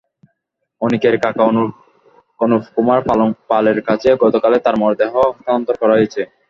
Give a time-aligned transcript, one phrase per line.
[0.81, 1.43] অনিকের কাকা
[2.39, 2.99] অনুপ কুমার
[3.49, 6.21] পালের কাছে গতকালই তার মরদেহ হস্তান্তর করা হয়েছে।